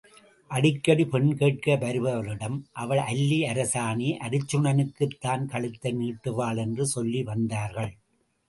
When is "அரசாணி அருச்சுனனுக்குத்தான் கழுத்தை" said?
3.43-5.93